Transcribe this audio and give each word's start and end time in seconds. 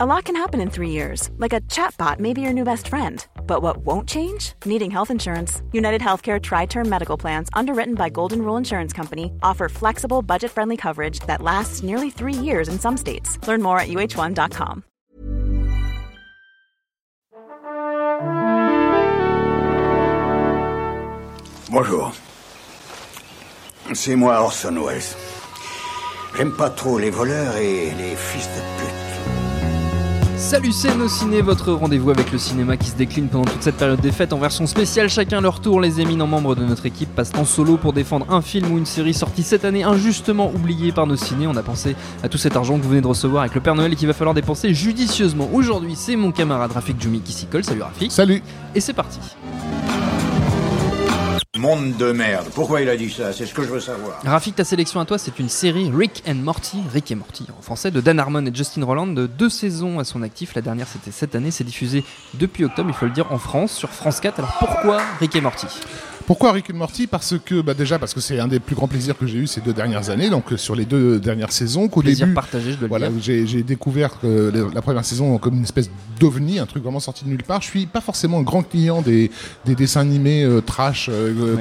A 0.00 0.06
lot 0.06 0.26
can 0.26 0.36
happen 0.36 0.60
in 0.60 0.70
three 0.70 0.90
years, 0.90 1.28
like 1.38 1.52
a 1.52 1.60
chatbot 1.62 2.20
may 2.20 2.32
be 2.32 2.40
your 2.40 2.52
new 2.52 2.62
best 2.62 2.86
friend. 2.86 3.26
But 3.48 3.62
what 3.62 3.78
won't 3.78 4.08
change? 4.08 4.52
Needing 4.64 4.92
health 4.92 5.10
insurance. 5.10 5.60
United 5.72 6.00
Healthcare 6.00 6.40
Tri 6.40 6.66
Term 6.66 6.88
Medical 6.88 7.16
Plans, 7.16 7.48
underwritten 7.52 7.96
by 7.96 8.08
Golden 8.08 8.42
Rule 8.42 8.56
Insurance 8.56 8.92
Company, 8.92 9.32
offer 9.42 9.68
flexible, 9.68 10.22
budget 10.22 10.52
friendly 10.52 10.76
coverage 10.76 11.18
that 11.26 11.42
lasts 11.42 11.82
nearly 11.82 12.10
three 12.10 12.32
years 12.32 12.68
in 12.68 12.78
some 12.78 12.96
states. 12.96 13.44
Learn 13.48 13.60
more 13.60 13.80
at 13.80 13.88
uh1.com. 13.88 14.84
Bonjour. 21.72 22.12
C'est 23.94 24.14
moi 24.14 24.44
Orson 24.44 24.80
Welles. 24.80 25.16
J'aime 26.36 26.52
pas 26.52 26.70
trop 26.70 27.00
les 27.00 27.10
voleurs 27.10 27.56
et 27.56 27.90
les 27.98 28.14
fils 28.14 28.46
de 28.46 28.60
pute. 28.78 28.97
Salut 30.38 30.70
c'est 30.70 30.94
nos 30.96 31.08
ciné, 31.08 31.42
votre 31.42 31.72
rendez-vous 31.72 32.10
avec 32.10 32.30
le 32.30 32.38
cinéma 32.38 32.76
qui 32.76 32.90
se 32.90 32.94
décline 32.94 33.26
pendant 33.26 33.44
toute 33.44 33.60
cette 33.60 33.74
période 33.74 34.00
des 34.00 34.12
fêtes 34.12 34.32
en 34.32 34.38
version 34.38 34.68
spéciale. 34.68 35.10
Chacun 35.10 35.40
leur 35.40 35.60
tour, 35.60 35.80
les 35.80 36.00
éminents 36.00 36.28
membres 36.28 36.54
de 36.54 36.64
notre 36.64 36.86
équipe 36.86 37.12
passent 37.12 37.32
en 37.36 37.44
solo 37.44 37.76
pour 37.76 37.92
défendre 37.92 38.24
un 38.30 38.40
film 38.40 38.70
ou 38.70 38.78
une 38.78 38.86
série 38.86 39.14
sortie 39.14 39.42
cette 39.42 39.64
année 39.64 39.82
injustement 39.82 40.52
oubliée 40.54 40.92
par 40.92 41.08
nos 41.08 41.16
ciné. 41.16 41.48
On 41.48 41.56
a 41.56 41.62
pensé 41.64 41.96
à 42.22 42.28
tout 42.28 42.38
cet 42.38 42.54
argent 42.54 42.78
que 42.78 42.84
vous 42.84 42.88
venez 42.88 43.00
de 43.00 43.08
recevoir 43.08 43.42
avec 43.42 43.56
le 43.56 43.60
Père 43.60 43.74
Noël 43.74 43.92
et 43.92 43.96
qu'il 43.96 44.06
va 44.06 44.14
falloir 44.14 44.32
dépenser 44.32 44.72
judicieusement. 44.72 45.50
Aujourd'hui, 45.52 45.96
c'est 45.96 46.14
mon 46.14 46.30
camarade 46.30 46.70
Rafik 46.70 47.02
Djoumi 47.02 47.20
qui 47.20 47.32
s'y 47.32 47.46
colle. 47.46 47.64
Salut 47.64 47.82
Rafik. 47.82 48.12
Salut. 48.12 48.40
Et 48.76 48.80
c'est 48.80 48.94
parti. 48.94 49.18
Monde 51.58 51.96
de 51.96 52.12
merde. 52.12 52.46
Pourquoi 52.54 52.80
il 52.82 52.88
a 52.88 52.96
dit 52.96 53.10
ça? 53.10 53.32
C'est 53.32 53.44
ce 53.44 53.52
que 53.52 53.64
je 53.64 53.68
veux 53.68 53.80
savoir. 53.80 54.20
Rafik, 54.24 54.54
ta 54.54 54.64
sélection 54.64 55.00
à 55.00 55.04
toi, 55.04 55.18
c'est 55.18 55.40
une 55.40 55.48
série 55.48 55.90
Rick 55.92 56.22
and 56.28 56.36
Morty, 56.36 56.78
Rick 56.92 57.10
et 57.10 57.16
Morty 57.16 57.46
en 57.58 57.62
français, 57.62 57.90
de 57.90 58.00
Dan 58.00 58.20
Harmon 58.20 58.46
et 58.46 58.54
Justin 58.54 58.84
Roland, 58.84 59.08
de 59.08 59.26
deux 59.26 59.50
saisons 59.50 59.98
à 59.98 60.04
son 60.04 60.22
actif. 60.22 60.54
La 60.54 60.62
dernière, 60.62 60.86
c'était 60.86 61.10
cette 61.10 61.34
année. 61.34 61.50
C'est 61.50 61.64
diffusé 61.64 62.04
depuis 62.34 62.64
octobre, 62.64 62.88
il 62.90 62.94
faut 62.94 63.06
le 63.06 63.12
dire, 63.12 63.32
en 63.32 63.38
France, 63.38 63.72
sur 63.72 63.90
France 63.90 64.20
4. 64.20 64.38
Alors 64.38 64.54
pourquoi 64.58 65.02
Rick 65.18 65.34
et 65.34 65.40
Morty? 65.40 65.66
Pourquoi 66.28 66.52
Rick 66.52 66.68
and 66.68 66.76
Morty? 66.76 67.06
Parce 67.06 67.36
que 67.42 67.62
bah 67.62 67.72
déjà 67.72 67.98
parce 67.98 68.12
que 68.12 68.20
c'est 68.20 68.38
un 68.38 68.48
des 68.48 68.60
plus 68.60 68.76
grands 68.76 68.86
plaisirs 68.86 69.16
que 69.16 69.26
j'ai 69.26 69.38
eu 69.38 69.46
ces 69.46 69.62
deux 69.62 69.72
dernières 69.72 70.10
années, 70.10 70.28
donc 70.28 70.52
euh, 70.52 70.58
sur 70.58 70.74
les 70.74 70.84
deux 70.84 71.18
dernières 71.18 71.52
saisons. 71.52 71.88
Qu'au 71.88 72.02
début, 72.02 72.34
partagé, 72.34 72.72
je 72.72 72.76
dois 72.76 72.86
voilà, 72.86 73.08
j'ai 73.18 73.62
découvert 73.62 74.10
euh, 74.24 74.68
la 74.74 74.82
première 74.82 75.06
saison 75.06 75.38
comme 75.38 75.54
une 75.54 75.62
espèce 75.62 75.88
d'ovni, 76.20 76.58
un 76.58 76.66
truc 76.66 76.82
vraiment 76.82 77.00
sorti 77.00 77.24
de 77.24 77.30
nulle 77.30 77.44
part. 77.44 77.62
Je 77.62 77.68
suis 77.68 77.86
pas 77.86 78.02
forcément 78.02 78.40
un 78.40 78.42
grand 78.42 78.62
client 78.62 79.00
des, 79.00 79.30
des 79.64 79.74
dessins 79.74 80.02
animés 80.02 80.44
euh, 80.44 80.60
trash 80.60 81.10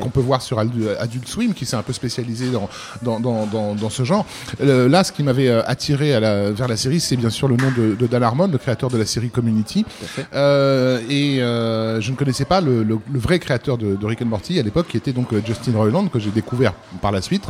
qu'on 0.02 0.10
peut 0.10 0.20
voir 0.20 0.42
sur 0.42 0.60
Adult 0.60 1.28
Swim, 1.30 1.54
qui 1.54 1.66
s'est 1.66 1.78
un 1.78 1.82
peu 1.82 1.94
spécialisé 1.94 2.50
dans 2.50 2.68
dans, 3.04 3.22
dans, 3.22 3.74
dans, 3.74 3.90
ce 3.90 4.04
genre. 4.04 4.26
là, 4.60 5.06
ce 5.06 5.14
qui 5.14 5.24
m'avait 5.24 5.50
attiré 5.50 6.14
à 6.14 6.20
la, 6.20 6.52
vers 6.52 6.68
la 6.68 6.76
série, 6.76 7.00
c'est 7.00 7.16
bien 7.16 7.30
sûr 7.30 7.48
le 7.48 7.56
nom 7.56 7.72
de, 7.72 7.96
de 7.96 8.06
Dan 8.06 8.22
Harmon, 8.22 8.50
le 8.52 8.58
créateur 8.58 8.90
de 8.90 8.98
la 8.98 9.06
série 9.06 9.30
Community. 9.30 9.86
et 10.34 11.38
je 11.40 12.12
ne 12.12 12.16
connaissais 12.18 12.44
pas 12.44 12.60
le, 12.60 12.84
le, 12.84 13.00
vrai 13.14 13.40
créateur 13.40 13.78
de, 13.78 13.96
de 13.96 14.06
Rick 14.06 14.22
and 14.22 14.26
Morty 14.26 14.57
à 14.60 14.64
l'époque, 14.64 14.88
qui 14.88 14.98
était 14.98 15.14
donc 15.14 15.34
euh, 15.34 15.42
Justin 15.46 15.74
Roiland, 15.76 16.08
que 16.08 16.20
j'ai 16.20 16.32
découvert 16.32 16.74
par 17.02 17.12
la 17.12 17.22
suite. 17.22 17.44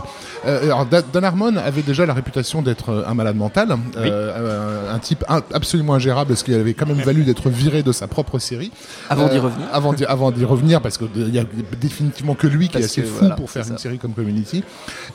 Euh, 0.45 0.65
alors, 0.65 0.85
Dan 0.85 1.23
Harmon 1.23 1.55
avait 1.57 1.81
déjà 1.81 2.05
la 2.05 2.13
réputation 2.13 2.61
d'être 2.61 2.89
euh, 2.89 3.07
un 3.07 3.13
malade 3.13 3.35
mental, 3.35 3.77
un 3.97 4.99
type 4.99 5.23
absolument 5.27 5.93
ingérable, 5.93 6.35
ce 6.35 6.43
qui 6.43 6.53
avait 6.53 6.73
quand 6.73 6.85
même 6.85 7.01
valu 7.01 7.23
d'être 7.23 7.49
viré 7.49 7.83
de 7.83 7.91
sa 7.91 8.07
propre 8.07 8.39
série. 8.39 8.71
Avant 9.09 9.27
d'y 9.27 9.37
revenir. 9.37 9.67
Avant 9.71 9.93
d'y, 9.93 10.05
avant 10.05 10.31
d'y 10.31 10.45
revenir, 10.45 10.81
parce 10.81 10.97
qu'il 10.97 11.33
y 11.33 11.39
a 11.39 11.43
définitivement 11.79 12.35
que 12.35 12.47
lui 12.47 12.69
qui 12.69 12.77
est 12.77 12.85
assez 12.85 13.03
fou 13.03 13.29
pour 13.35 13.49
faire 13.49 13.65
une 13.67 13.77
série 13.77 13.97
comme 13.97 14.13
Community. 14.13 14.63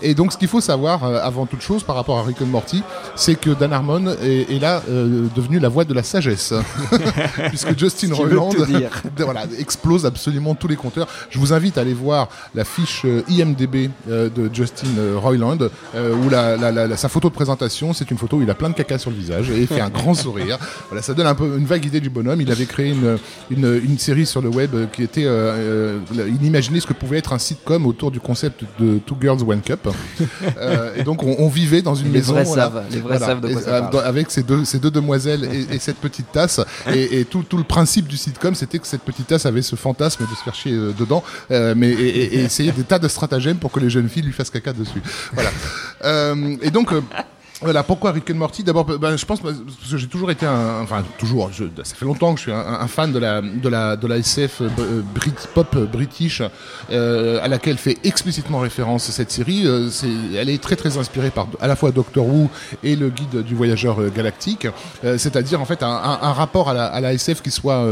Et 0.02 0.14
donc, 0.14 0.32
ce 0.32 0.38
qu'il 0.38 0.48
faut 0.48 0.60
savoir, 0.60 1.04
avant 1.04 1.46
toute 1.46 1.62
chose, 1.62 1.82
par 1.82 1.96
rapport 1.96 2.18
à 2.18 2.22
Rick 2.22 2.40
and 2.42 2.46
Morty, 2.46 2.82
c'est 3.16 3.34
que 3.34 3.50
Dan 3.50 3.72
Harmon 3.72 4.14
est, 4.22 4.60
là 4.60 4.82
devenu 4.88 5.58
la 5.58 5.68
voix 5.68 5.84
de 5.84 5.94
la 5.94 6.02
sagesse. 6.02 6.54
Puisque 7.48 7.78
Justin 7.78 8.14
Roiland 8.14 8.50
voilà, 9.18 9.44
explose 9.58 10.06
absolument 10.06 10.54
tous 10.54 10.68
les 10.68 10.76
compteurs. 10.76 11.08
Je 11.30 11.38
vous 11.38 11.52
invite 11.52 11.78
à 11.78 11.81
aller 11.82 11.94
voir 11.94 12.28
la 12.54 12.64
fiche 12.64 13.02
euh, 13.04 13.22
IMDB 13.28 13.90
euh, 14.08 14.28
de 14.28 14.50
Justin 14.52 14.88
euh, 14.98 15.16
Roiland, 15.16 15.58
où 15.94 16.28
la, 16.28 16.96
sa 16.96 17.08
photo 17.08 17.28
de 17.28 17.34
présentation, 17.34 17.92
c'est 17.92 18.10
une 18.10 18.18
photo 18.18 18.38
où 18.38 18.42
il 18.42 18.50
a 18.50 18.54
plein 18.54 18.70
de 18.70 18.74
caca 18.74 18.98
sur 18.98 19.10
le 19.10 19.16
visage 19.16 19.50
et 19.50 19.60
il 19.60 19.66
fait 19.66 19.80
un 19.80 19.90
grand 19.90 20.14
sourire. 20.14 20.58
Voilà, 20.88 21.02
ça 21.02 21.14
donne 21.14 21.26
un 21.26 21.34
peu 21.34 21.56
une 21.56 21.64
vague 21.64 21.84
idée 21.86 22.00
du 22.00 22.10
bonhomme. 22.10 22.40
Il 22.40 22.50
avait 22.50 22.66
créé 22.66 22.90
une, 22.90 23.18
une, 23.50 23.98
série 23.98 24.26
sur 24.26 24.42
le 24.42 24.48
web 24.48 24.70
qui 24.92 25.02
était, 25.02 25.26
il 25.26 26.44
imaginait 26.44 26.80
ce 26.80 26.86
que 26.86 26.92
pouvait 26.92 27.18
être 27.18 27.32
un 27.32 27.38
sitcom 27.38 27.86
autour 27.86 28.10
du 28.10 28.20
concept 28.20 28.64
de 28.78 28.98
Two 28.98 29.16
Girls 29.20 29.42
One 29.42 29.62
Cup. 29.62 29.88
et 30.96 31.02
donc 31.02 31.22
on, 31.22 31.48
vivait 31.48 31.80
dans 31.80 31.94
une 31.94 32.10
maison, 32.10 32.34
vrais 32.34 32.44
savent, 32.44 32.82
les 32.90 33.00
vrais 33.00 33.18
savent 33.18 33.40
de 33.40 33.52
quoi 33.52 33.62
ça 33.62 33.82
parle. 33.82 34.04
avec 34.04 34.30
ces 34.30 34.42
deux, 34.42 34.64
ces 34.64 34.78
deux 34.78 34.90
demoiselles 34.90 35.48
et, 35.70 35.78
cette 35.78 35.98
petite 35.98 36.30
tasse. 36.32 36.60
Et, 36.94 37.24
tout, 37.24 37.42
tout, 37.42 37.56
le 37.56 37.64
principe 37.64 38.06
du 38.06 38.16
sitcom, 38.16 38.54
c'était 38.54 38.78
que 38.78 38.86
cette 38.86 39.02
petite 39.02 39.28
tasse 39.28 39.46
avait 39.46 39.62
ce 39.62 39.76
fantasme 39.76 40.24
de 40.24 40.34
se 40.34 40.42
faire 40.42 40.54
chier 40.54 40.72
dedans 40.98 41.22
mais 41.74 41.90
et, 41.90 42.40
essayer 42.44 42.72
des 42.72 42.84
tas 42.84 42.98
de 42.98 43.08
stratagèmes 43.08 43.58
pour 43.58 43.72
que 43.72 43.80
les 43.80 43.90
jeunes 43.90 44.08
filles 44.08 44.22
lui 44.22 44.32
fassent 44.32 44.50
caca 44.50 44.72
dessus. 44.72 45.02
Voilà. 45.32 45.50
Euh, 46.04 46.56
et 46.62 46.70
donc. 46.70 46.92
Euh, 47.62 47.72
voilà, 47.72 47.82
pourquoi 47.82 48.12
Rick 48.12 48.30
and 48.30 48.34
Morty? 48.34 48.62
D'abord, 48.62 48.84
ben, 48.84 49.16
je 49.16 49.24
pense 49.24 49.40
parce 49.40 49.56
que 49.56 49.96
j'ai 49.96 50.06
toujours 50.06 50.30
été 50.30 50.46
un, 50.46 50.80
enfin 50.82 51.04
toujours, 51.18 51.50
ça 51.52 51.94
fait 51.94 52.04
longtemps 52.04 52.34
que 52.34 52.40
je 52.40 52.42
suis 52.42 52.52
un, 52.52 52.86
fan 52.88 53.12
de 53.12 53.18
la 53.18 53.40
de 53.40 53.68
la 53.68 53.96
de 53.96 54.06
la 54.06 54.18
SF 54.18 54.60
euh, 54.60 54.68
euh, 54.78 55.02
Brit, 55.14 55.34
pop 55.54 55.74
euh, 55.76 55.86
british 55.86 56.42
à 56.90 57.48
laquelle 57.48 57.78
fait 57.78 57.98
explicitement 58.04 58.58
référence 58.58 59.04
cette 59.10 59.30
série. 59.30 59.66
c'est, 59.90 60.08
elle 60.36 60.48
est 60.48 60.62
très 60.62 60.76
très 60.76 60.98
inspirée 60.98 61.30
par 61.30 61.46
à 61.60 61.66
la 61.66 61.76
fois 61.76 61.92
Doctor 61.92 62.26
Who 62.26 62.50
et 62.82 62.96
le 62.96 63.08
Guide 63.10 63.42
du 63.42 63.54
voyageur 63.54 64.10
galactique, 64.10 64.66
c'est-à-dire 65.02 65.60
en 65.60 65.64
fait 65.64 65.82
un, 65.82 65.88
un, 65.88 66.32
rapport 66.32 66.68
à 66.68 66.74
la, 66.74 66.86
à 66.86 67.00
la, 67.00 67.12
SF 67.14 67.42
qui 67.42 67.50
soit 67.50 67.86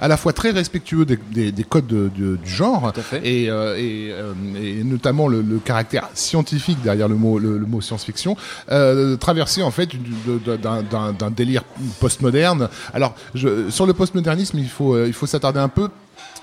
à 0.00 0.08
la 0.08 0.16
fois 0.16 0.32
très 0.32 0.50
respectueux 0.50 1.04
des, 1.04 1.18
des, 1.30 1.52
des 1.52 1.64
codes 1.64 1.86
de, 1.86 2.08
du 2.08 2.38
genre 2.44 2.92
et, 3.22 3.44
et, 3.44 4.14
et, 4.56 4.84
notamment 4.84 5.28
le, 5.28 5.42
le, 5.42 5.58
caractère 5.58 6.08
scientifique 6.14 6.82
derrière 6.82 7.08
le 7.08 7.16
mot 7.16 7.38
le, 7.38 7.58
le 7.58 7.66
mot 7.66 7.80
science-fiction 7.80 8.36
traverser 9.16 9.62
en 9.62 9.70
fait 9.70 9.90
d'un 10.60 11.30
délire 11.30 11.62
postmoderne. 12.00 12.68
Alors, 12.92 13.14
sur 13.34 13.86
le 13.86 13.92
postmodernisme, 13.92 14.58
il 14.58 14.68
faut, 14.68 14.94
euh, 14.94 15.06
il 15.06 15.12
faut 15.12 15.26
s'attarder 15.26 15.60
un 15.60 15.68
peu 15.68 15.88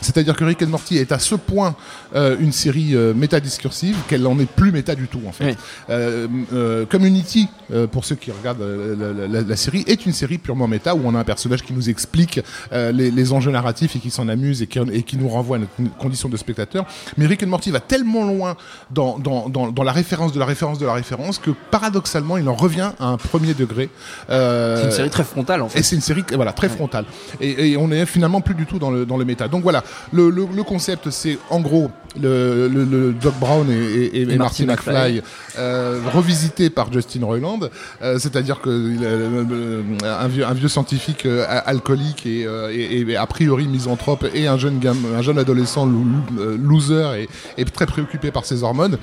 c'est-à-dire 0.02 0.35
que 0.35 0.44
Rick 0.44 0.62
and 0.62 0.68
Morty 0.68 0.97
est 0.97 1.12
à 1.12 1.19
ce 1.19 1.35
point 1.35 1.75
euh, 2.16 2.38
une 2.40 2.52
série 2.52 2.96
euh, 2.96 3.13
métadiscursive 3.13 3.97
qu'elle 4.07 4.22
n'en 4.22 4.38
est 4.40 4.50
plus 4.50 4.72
méta 4.72 4.96
du 4.96 5.07
tout 5.07 5.22
en 5.28 5.31
fait. 5.31 5.57
Euh, 5.90 6.28
euh, 6.53 6.85
Community, 6.85 7.47
pour 7.91 8.06
ceux 8.06 8.16
qui 8.16 8.31
regardent 8.31 8.63
la, 8.63 9.56
série, 9.56 9.84
est 9.88 10.06
une 10.06 10.13
série 10.13 10.38
purement 10.38 10.68
méta 10.68 10.96
où 10.96 11.02
on 11.03 11.13
a 11.13 11.19
un 11.19 11.24
personnage 11.24 11.62
qui 11.63 11.74
nous 11.74 11.90
explique 11.90 12.41
les, 12.72 13.12
les, 13.12 13.34
enjeux 13.34 13.52
narratifs 13.52 13.96
et 13.96 14.00
qui 14.00 14.09
s'en 14.09 14.28
amuse 14.28 14.62
et 14.62 14.68
qui, 14.68 14.79
et 14.79 15.03
qui, 15.03 15.18
nous 15.18 15.29
renvoie 15.29 15.58
à 15.58 15.59
notre 15.59 15.97
condition 15.97 16.29
de 16.29 16.38
spectateur. 16.38 16.85
Mais 17.18 17.28
Rick 17.28 17.44
and 17.44 17.47
Morty 17.47 17.69
va 17.69 17.79
tellement 17.79 18.25
loin 18.25 18.56
dans, 18.90 19.19
dans, 19.19 19.50
dans, 19.50 19.72
dans, 19.72 19.84
la 19.84 19.91
référence 19.91 20.34
de 20.34 20.40
la 20.40 20.46
référence 20.46 20.79
de 20.79 20.85
la 20.85 20.94
référence 20.94 21.38
que 21.38 21.52
paradoxalement 21.69 22.38
il 22.38 22.47
en 22.50 22.56
revient 22.56 22.91
à 23.00 23.08
un 23.08 23.18
premier 23.18 23.53
degré. 23.53 23.90
c'est 24.28 24.85
une 24.85 24.91
série 24.91 25.09
très 25.09 25.24
frontale 25.24 25.62
en 25.62 25.69
fait. 25.69 25.79
Et 25.79 25.84
c'est 25.84 25.96
une 25.96 26.02
série 26.02 26.24
voilà 26.34 26.53
très 26.53 26.69
frontale. 26.69 27.06
Et, 27.40 27.72
et, 27.72 27.78
on 27.78 27.91
est 27.91 28.06
finalement 28.06 28.41
plus 28.41 28.56
du 28.56 28.66
tout 28.66 28.79
dans 28.79 28.90
le, 28.90 29.06
dans 29.06 29.18
le 29.18 29.25
méta. 29.25 29.47
Donc 29.47 29.59
voilà, 29.62 29.84
le, 30.12 30.30
le, 30.30 30.47
le 30.53 30.64
concept, 30.64 31.09
c'est 31.09 31.38
en 31.50 31.62
gros 31.62 31.92
le, 32.20 32.68
le, 32.68 33.14
Doc 33.14 33.34
Brown 33.40 33.70
et, 33.70 34.22
et, 34.22 34.38
Martin 34.38 34.66
McFly, 34.66 35.22
euh, 35.58 36.00
revisité 36.14 36.70
par 36.70 36.92
Justin 36.92 37.25
Roiland, 37.25 37.59
euh, 38.02 38.18
c'est-à-dire 38.20 38.62
que 38.62 38.70
euh, 38.70 39.84
un, 40.03 40.28
vieux, 40.28 40.46
un 40.46 40.53
vieux 40.53 40.68
scientifique 40.68 41.28
alcoolique 41.66 42.25
et, 42.25 42.47
et, 42.72 43.16
a 43.16 43.25
priori 43.25 43.68
misanthrope 43.68 44.25
et 44.34 44.47
un 44.47 44.58
jeune 44.58 44.80
gamme, 44.80 45.06
un 45.18 45.22
jeune 45.22 45.38
adolescent 45.38 45.88
loser 45.88 47.28
et, 47.58 47.66
très 47.66 47.86
préoccupé 47.86 48.31
par 48.31 48.46
ses 48.46 48.64
hormones, 48.64 48.97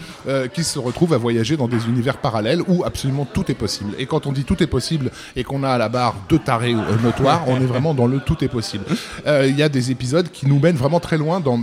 qui 0.52 0.64
se 0.64 0.78
retrouve 0.78 1.14
à 1.14 1.18
voyager 1.18 1.56
dans 1.56 1.68
des 1.68 1.86
univers 1.86 2.18
parallèles 2.18 2.62
où 2.66 2.84
absolument 2.84 3.26
tout 3.32 3.50
est 3.50 3.54
possible. 3.54 3.94
Et 3.98 4.06
quand 4.06 4.26
on 4.26 4.32
dit 4.32 4.44
tout 4.44 4.60
est 4.62 4.66
possible 4.66 5.10
et 5.36 5.44
qu'on 5.44 5.62
a 5.62 5.70
à 5.70 5.78
la 5.78 5.88
barre 5.88 6.16
deux 6.28 6.38
tarés 6.38 6.74
notoires, 7.02 7.44
on 7.46 7.60
est 7.60 7.66
vraiment 7.66 7.94
dans 7.94 8.06
le 8.06 8.18
tout 8.18 8.42
est 8.44 8.48
possible. 8.48 8.84
Il 9.26 9.56
y 9.56 9.62
a 9.62 9.68
des 9.68 9.90
épisodes 9.90 10.28
qui 10.30 10.45
nous 10.46 10.58
mènent 10.58 10.76
vraiment 10.76 11.00
très 11.00 11.18
loin 11.18 11.40
dans 11.40 11.60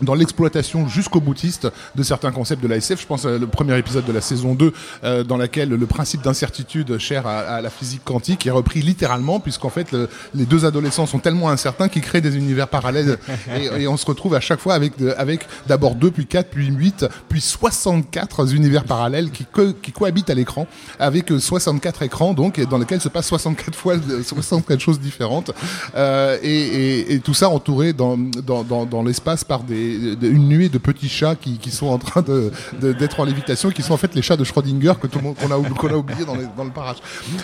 dans 0.00 0.14
l'exploitation 0.14 0.88
jusqu'au 0.88 1.20
boutiste 1.20 1.68
de 1.94 2.02
certains 2.02 2.32
concepts 2.32 2.62
de 2.62 2.68
la 2.68 2.76
SF. 2.76 3.00
Je 3.00 3.06
pense 3.06 3.24
à 3.24 3.38
le 3.38 3.46
premier 3.46 3.76
épisode 3.78 4.04
de 4.04 4.12
la 4.12 4.20
saison 4.20 4.54
2 4.54 4.72
euh, 5.04 5.24
dans 5.24 5.36
laquelle 5.36 5.70
le 5.70 5.86
principe 5.86 6.22
d'incertitude 6.22 6.98
cher 6.98 7.26
à, 7.26 7.60
la 7.60 7.70
physique 7.70 8.02
quantique 8.04 8.46
est 8.46 8.50
repris 8.50 8.82
littéralement 8.82 9.40
puisqu'en 9.40 9.70
fait 9.70 9.94
les 10.34 10.44
deux 10.46 10.64
adolescents 10.64 11.06
sont 11.06 11.18
tellement 11.18 11.48
incertains 11.48 11.88
qu'ils 11.88 12.02
créent 12.02 12.20
des 12.20 12.36
univers 12.36 12.68
parallèles 12.68 13.18
et, 13.56 13.82
et, 13.82 13.88
on 13.88 13.96
se 13.96 14.06
retrouve 14.06 14.34
à 14.34 14.40
chaque 14.40 14.60
fois 14.60 14.74
avec, 14.74 14.92
avec 15.16 15.46
d'abord 15.66 15.94
2 15.94 16.10
puis 16.10 16.26
4 16.26 16.50
puis 16.50 16.66
8 16.66 17.06
puis 17.28 17.40
64 17.40 18.54
univers 18.54 18.84
parallèles 18.84 19.30
qui, 19.30 19.46
qui 19.82 19.92
cohabitent 19.92 20.30
à 20.30 20.34
l'écran 20.34 20.66
avec 20.98 21.32
64 21.38 22.02
écrans 22.02 22.34
donc 22.34 22.60
dans 22.68 22.78
lesquels 22.78 23.00
se 23.00 23.08
passe 23.08 23.26
64 23.26 23.74
fois 23.74 23.94
64 24.22 24.80
choses 24.80 25.00
différentes 25.00 25.52
euh, 25.94 26.38
et, 26.42 26.50
et, 26.50 27.14
et, 27.14 27.20
tout 27.20 27.34
ça 27.34 27.48
entouré 27.48 27.92
dans, 27.92 28.16
dans, 28.16 28.62
dans, 28.62 28.86
dans 28.86 29.02
l'espace 29.02 29.44
par 29.44 29.62
des 29.62 29.85
des, 29.86 30.16
de- 30.16 30.28
une 30.28 30.48
nuée 30.48 30.68
de 30.68 30.78
petits 30.78 31.08
chats 31.08 31.34
qui, 31.36 31.58
qui 31.58 31.70
sont 31.70 31.86
en 31.86 31.98
train 31.98 32.22
de, 32.22 32.50
de- 32.80 32.92
d'être 32.92 33.20
en 33.20 33.24
lévitation, 33.24 33.70
qui 33.70 33.82
sont 33.82 33.94
en 33.94 33.96
fait 33.96 34.14
les 34.14 34.22
chats 34.22 34.36
de 34.36 34.44
Schrödinger 34.44 34.92
que 35.00 35.06
tout 35.06 35.18
le 35.18 35.24
monde 35.24 35.36
qu'on 35.36 35.50
a, 35.50 35.68
qu'on 35.74 35.88
a 35.88 35.96
oublié 35.96 36.24
dans, 36.24 36.34
les- 36.36 36.46
dans 36.56 36.64
le 36.64 36.70
parage. 36.70 36.96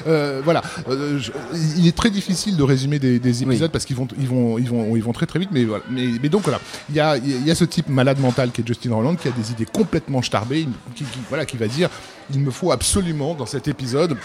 Euh, 0.06 0.40
voilà, 0.44 0.62
Euh, 0.88 1.18
je- 1.18 1.32
il 1.78 1.86
est 1.86 1.96
très 1.96 2.10
difficile 2.10 2.56
de 2.56 2.62
résumer 2.62 2.98
des, 2.98 3.18
des 3.18 3.42
épisodes 3.42 3.70
parce 3.70 3.84
qu'ils 3.84 3.96
vont, 3.96 4.08
ils 4.18 4.28
vont, 4.28 4.58
ils 4.58 4.68
vont, 4.68 4.96
ils 4.96 5.02
vont 5.02 5.12
très 5.12 5.26
très 5.26 5.38
vite. 5.38 5.50
Mais 5.52 5.64
voilà. 5.64 5.84
Mais, 5.90 6.06
mais 6.22 6.28
donc 6.28 6.42
voilà, 6.42 6.60
il 6.90 6.96
y 6.96 7.00
a, 7.00 7.16
il 7.16 7.46
y 7.46 7.50
a 7.50 7.54
ce 7.54 7.64
type 7.64 7.88
malade 7.88 8.18
mental 8.20 8.50
qui 8.50 8.60
est 8.62 8.66
Justin 8.66 8.94
Roiland 8.94 9.14
qui 9.16 9.28
a 9.28 9.32
des 9.32 9.50
idées 9.52 9.66
complètement 9.66 10.22
starbées, 10.22 10.66
qui, 10.94 11.04
qui- 11.04 11.18
voilà, 11.28 11.44
qui 11.46 11.56
va 11.56 11.66
dire 11.68 11.88
il 12.32 12.40
me 12.40 12.50
faut 12.50 12.72
absolument 12.72 13.34
dans 13.34 13.46
cet 13.46 13.68
épisode 13.68 14.16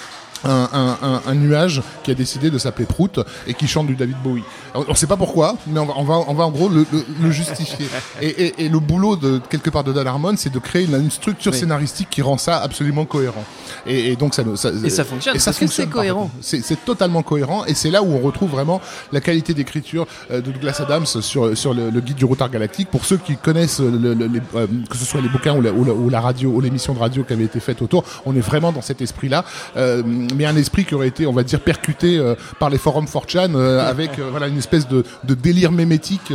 un, 0.44 0.68
un- 1.02 1.22
un- 1.26 1.36
nuage 1.36 1.82
qui 2.04 2.12
a 2.12 2.14
décidé 2.14 2.50
de 2.50 2.58
s'appeler 2.58 2.86
Prout 2.86 3.20
et 3.48 3.54
qui 3.54 3.68
chante 3.68 3.88
du 3.88 3.96
David 3.96 4.18
Bowie. 4.24 4.44
On 4.76 4.86
ne 4.88 4.94
sait 4.96 5.08
pas 5.08 5.18
pourquoi, 5.18 5.56
mais 5.68 5.80
on 5.80 5.86
va, 5.86 5.94
on 5.98 6.04
va, 6.04 6.16
on 6.28 6.34
va 6.34 6.46
en 6.46 6.52
gros 6.52 6.70
le, 6.70 6.86
le- 6.92 7.06
le 7.22 7.32
justifier. 7.32 7.88
Et, 8.22 8.28
et- 8.28 8.66
et 8.66 8.70
le 8.70 8.80
boulot 8.80 9.16
de 9.16 9.40
quelque 9.50 9.70
part 9.70 9.84
de 9.84 9.94
Dan 9.94 10.08
Harmon, 10.08 10.34
c'est 10.38 10.52
de 10.52 10.60
créer 10.60 10.86
une, 10.86 10.96
une 10.96 11.12
structure 11.12 11.52
Oui. 11.52 11.58
scénaristique 11.60 12.10
qui 12.10 12.22
rend 12.22 12.38
ça 12.38 12.58
absolument 12.58 13.06
cohérent. 13.06 13.44
Et, 13.86 14.12
et 14.12 14.16
donc 14.16 14.34
ça, 14.34 14.44
ça 14.56 14.70
Et 14.84 14.90
ça 14.90 15.04
fonctionne, 15.04 15.36
Et 15.36 15.40
ça 15.40 15.46
parce 15.52 15.60
que 15.60 15.66
fonctionne 15.66 15.86
c'est 15.88 15.92
cohérent. 15.92 16.32
C'est 16.42 16.62
c'est 16.64 16.84
totalement 16.86 17.22
cohérent 17.24 17.64
et 17.66 17.74
c'est 17.74 17.90
là 17.92 18.02
où 18.04 18.08
on 18.14 18.20
retrouve 18.20 18.50
vraiment 18.52 18.82
la 19.12 19.22
qualité 19.22 19.54
d'écriture 19.54 20.08
euh, 20.32 20.42
de 20.42 20.52
Douglas 20.52 20.78
Adams 20.80 21.06
sur, 21.06 21.56
sur 21.58 21.74
le, 21.74 21.90
le 21.90 22.00
guide 22.02 22.16
du 22.18 22.26
routard 22.26 22.50
galactique. 22.50 22.90
Pour 22.90 23.06
ceux 23.06 23.18
qui 23.18 23.36
connaissent 23.38 23.80
le- 23.80 24.14
le- 24.14 24.28
les, 24.28 24.42
euh, 24.56 24.68
que 24.90 24.98
ce 24.98 25.06
soit 25.06 25.22
les 25.22 25.30
bouquins 25.30 25.56
ou 25.56 25.62
la, 25.62 25.72
ou 25.72 25.84
la- 25.86 25.94
ou 25.94 26.10
la 26.10 26.22
radio 26.22 26.50
ou 26.52 26.62
l'émission 26.62 26.94
de 26.94 27.00
radio 27.00 27.24
qui 27.24 27.34
avait 27.34 27.46
été 27.46 27.60
faite 27.60 27.82
autour, 27.82 28.04
on 28.26 28.36
est 28.36 28.40
vraiment 28.42 28.72
dans 28.72 28.82
cet 28.82 29.02
esprit-là, 29.02 29.46
euh, 29.76 30.04
mais 30.36 30.46
un 30.46 30.56
esprit 30.56 30.86
qui 30.86 30.96
aurait 30.96 31.08
été, 31.08 31.26
on 31.28 31.34
va 31.34 31.44
dire, 31.44 31.60
percuté 31.60 32.18
euh, 32.18 32.36
par 32.60 32.70
les 32.70 32.78
forums 32.78 33.06
4chan 33.06 33.54
euh, 33.56 33.88
avec 33.90 34.20
euh, 34.20 34.28
voilà 34.32 34.48
une 34.48 34.58
espèce 34.58 34.88
de, 34.88 35.04
de 35.24 35.34
délire 35.34 35.72
mémétique, 35.72 36.32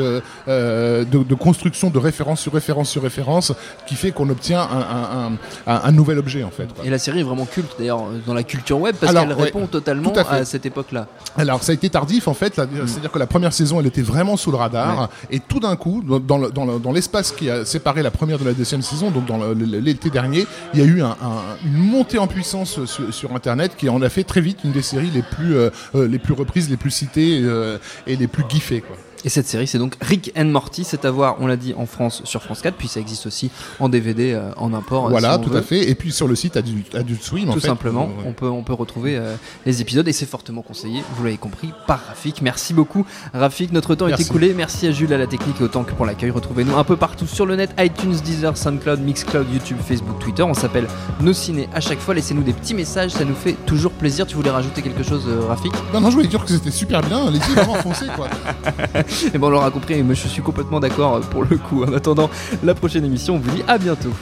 de, 0.46 1.04
de 1.04 1.34
construction 1.34 1.90
de 1.90 1.98
référence 1.98 2.40
sur 2.40 2.52
référence 2.52 2.90
sur 2.90 3.02
référence, 3.02 3.52
qui 3.86 3.94
fait 3.94 4.12
qu'on 4.12 4.28
obtient 4.30 4.60
un, 4.60 4.78
un- 4.78 5.26
un- 5.66 5.72
un- 5.74 5.80
un 5.84 5.92
nouvel 5.92 6.18
objet 6.18 6.42
en 6.44 6.50
fait. 6.50 6.72
quoi. 6.74 6.84
Et 6.84 6.90
la 6.90 6.98
série 6.98 7.20
est 7.20 7.24
vraiment 7.24 7.46
culte 7.46 7.74
d'ailleurs 7.78 8.02
dans 8.26 8.34
la 8.34 8.42
culture 8.42 8.80
web 8.80 8.94
parce 9.00 9.12
qu'elle 9.14 9.28
ouais, 9.32 9.44
répond 9.44 9.66
totalement 9.66 10.12
à 10.12 10.44
cette 10.44 10.66
époque-là. 10.66 11.06
Alors 11.36 11.62
ça 11.62 11.72
a 11.72 11.74
été 11.74 11.88
tardif 11.90 12.28
en 12.28 12.34
fait, 12.34 12.56
là, 12.56 12.66
Mm. 12.66 12.86
c'est-à-dire 12.86 13.10
que 13.10 13.18
la 13.18 13.26
première 13.26 13.52
saison 13.52 13.80
elle 13.80 13.86
était 13.86 14.02
vraiment 14.02 14.36
sous 14.36 14.50
le 14.50 14.56
radar 14.56 15.08
et 15.30 15.40
tout 15.40 15.60
d'un 15.60 15.76
coup 15.76 16.02
dans, 16.06 16.18
dans 16.20 16.38
le- 16.38 16.50
dans 16.50 16.64
le- 16.64 16.78
dans 16.78 16.92
l'espace 16.92 17.32
qui 17.32 17.50
a 17.50 17.64
séparé 17.64 18.02
la 18.02 18.10
première 18.10 18.38
de 18.38 18.44
la 18.44 18.52
deuxième 18.52 18.82
saison, 18.82 19.10
donc 19.10 19.26
dans 19.26 19.38
l'été 19.54 20.10
dernier, 20.10 20.46
il 20.74 20.80
y 20.80 20.82
a 20.82 20.86
eu 20.86 21.02
un- 21.02 21.10
un- 21.22 21.56
une 21.64 21.76
montée 21.78 22.18
en 22.18 22.26
puissance 22.26 22.84
sur, 22.86 23.12
sur 23.12 23.34
internet 23.34 23.72
qui 23.82 23.88
en 23.88 24.00
a 24.00 24.08
fait 24.08 24.22
très 24.22 24.40
vite 24.40 24.60
une 24.62 24.70
des 24.70 24.80
séries 24.80 25.10
les 25.12 25.22
plus 25.22 25.56
euh, 25.56 25.68
euh, 25.96 26.18
reprises, 26.30 26.70
les 26.70 26.76
plus 26.76 26.92
citées 26.92 27.40
euh, 27.42 27.78
et 28.06 28.14
les 28.14 28.28
plus 28.28 28.44
giffées 28.48 28.80
quoi. 28.80 28.96
Et 29.24 29.28
cette 29.28 29.46
série, 29.46 29.66
c'est 29.66 29.78
donc 29.78 29.94
Rick 30.00 30.32
and 30.36 30.46
Morty. 30.46 30.84
C'est 30.84 31.04
à 31.04 31.10
voir, 31.10 31.36
on 31.40 31.46
l'a 31.46 31.56
dit, 31.56 31.74
en 31.76 31.86
France 31.86 32.22
sur 32.24 32.42
France 32.42 32.60
4, 32.60 32.74
puis 32.76 32.88
ça 32.88 33.00
existe 33.00 33.26
aussi 33.26 33.50
en 33.78 33.88
DVD 33.88 34.32
euh, 34.32 34.50
en 34.56 34.74
import. 34.74 35.08
voilà, 35.10 35.34
si 35.34 35.44
tout 35.44 35.50
veut. 35.50 35.58
à 35.58 35.62
fait. 35.62 35.88
Et 35.88 35.94
puis 35.94 36.12
sur 36.12 36.26
le 36.26 36.34
site 36.34 36.56
Adult, 36.56 36.94
Adult 36.94 37.22
Swim, 37.22 37.48
en 37.50 37.54
Tout 37.54 37.60
fait, 37.60 37.68
simplement, 37.68 38.08
on 38.26 38.32
peut, 38.32 38.48
on 38.48 38.62
peut 38.62 38.72
retrouver 38.72 39.16
euh, 39.16 39.34
les 39.64 39.80
épisodes 39.80 40.06
et 40.08 40.12
c'est 40.12 40.26
fortement 40.26 40.62
conseillé, 40.62 41.02
vous 41.16 41.24
l'avez 41.24 41.36
compris, 41.36 41.70
par 41.86 42.00
Rafik. 42.08 42.42
Merci 42.42 42.74
beaucoup 42.74 43.06
Rafik, 43.32 43.72
notre 43.72 43.94
temps 43.94 44.08
est 44.08 44.20
écoulé. 44.20 44.54
Merci 44.54 44.86
à 44.88 44.92
Jules, 44.92 45.12
à 45.12 45.18
la 45.18 45.26
technique 45.26 45.60
et 45.60 45.64
autant 45.64 45.84
que 45.84 45.92
pour 45.92 46.04
l'accueil. 46.06 46.30
Retrouvez-nous 46.30 46.76
un 46.76 46.84
peu 46.84 46.96
partout 46.96 47.26
sur 47.26 47.46
le 47.46 47.56
net, 47.56 47.70
iTunes, 47.78 48.16
Deezer, 48.24 48.56
SoundCloud, 48.56 49.00
Mixcloud, 49.00 49.46
YouTube, 49.52 49.78
Facebook, 49.86 50.18
Twitter. 50.18 50.42
On 50.42 50.54
s'appelle 50.54 50.88
Nos 51.20 51.32
Ciné 51.32 51.68
à 51.74 51.80
chaque 51.80 52.00
fois. 52.00 52.14
Laissez-nous 52.14 52.42
des 52.42 52.52
petits 52.52 52.74
messages, 52.74 53.12
ça 53.12 53.24
nous 53.24 53.34
fait 53.34 53.52
toujours 53.66 53.92
plaisir. 53.92 54.26
Tu 54.26 54.34
voulais 54.34 54.50
rajouter 54.50 54.82
quelque 54.82 55.02
chose, 55.02 55.24
euh, 55.28 55.46
Rafik? 55.46 55.72
Non, 55.94 56.00
non, 56.00 56.10
je 56.10 56.16
voulais 56.16 56.28
dire 56.28 56.44
que 56.44 56.50
c'était 56.50 56.70
super 56.70 57.02
bien. 57.02 57.26
Allez-y, 57.26 57.52
vraiment 57.54 57.74
foncez 57.74 58.06
quoi. 58.16 58.28
Et 59.34 59.38
bon, 59.38 59.48
on 59.48 59.50
l'aura 59.50 59.70
compris, 59.70 60.02
mais 60.02 60.14
je 60.14 60.28
suis 60.28 60.42
complètement 60.42 60.80
d'accord 60.80 61.16
euh, 61.16 61.20
pour 61.20 61.44
le 61.44 61.56
coup. 61.56 61.84
En 61.84 61.92
attendant 61.92 62.30
la 62.62 62.74
prochaine 62.74 63.04
émission, 63.04 63.34
on 63.34 63.38
vous 63.38 63.50
dit 63.50 63.62
à 63.68 63.78
bientôt. 63.78 64.12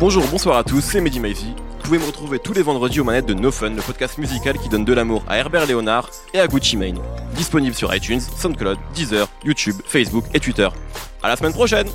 Bonjour, 0.00 0.24
bonsoir 0.30 0.56
à 0.58 0.64
tous, 0.64 0.80
c'est 0.80 1.00
Mehdi 1.00 1.20
Maizy. 1.20 1.54
Vous 1.54 1.82
pouvez 1.84 1.98
me 1.98 2.04
retrouver 2.04 2.38
tous 2.38 2.52
les 2.52 2.62
vendredis 2.62 3.00
aux 3.00 3.04
manettes 3.04 3.26
de 3.26 3.34
No 3.34 3.52
Fun, 3.52 3.70
le 3.70 3.82
podcast 3.82 4.18
musical 4.18 4.58
qui 4.58 4.68
donne 4.68 4.84
de 4.84 4.92
l'amour 4.92 5.24
à 5.28 5.38
Herbert 5.38 5.66
Léonard 5.66 6.10
et 6.34 6.40
à 6.40 6.48
Gucci 6.48 6.76
Mane. 6.76 6.98
Disponible 7.36 7.74
sur 7.74 7.94
iTunes, 7.94 8.20
SoundCloud, 8.20 8.78
Deezer, 8.94 9.28
YouTube, 9.44 9.76
Facebook 9.84 10.24
et 10.34 10.40
Twitter. 10.40 10.68
À 11.22 11.28
la 11.28 11.36
semaine 11.36 11.52
prochaine 11.52 11.86